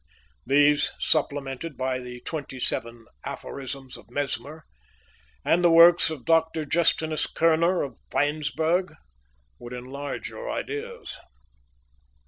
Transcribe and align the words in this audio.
These, 0.47 0.93
supplemented 0.99 1.77
by 1.77 1.99
the 1.99 2.21
twenty 2.21 2.59
seven 2.59 3.05
Aphorisms 3.23 3.97
of 3.97 4.09
Mesmer, 4.09 4.65
and 5.45 5.63
the 5.63 5.69
works 5.69 6.09
of 6.09 6.25
Dr. 6.25 6.65
Justinus 6.65 7.27
Kerner, 7.27 7.83
of 7.83 7.99
Weinsberg, 8.11 8.95
would 9.59 9.73
enlarge 9.73 10.27
your 10.31 10.49
ideas." 10.49 11.19